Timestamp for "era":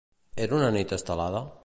0.45-0.57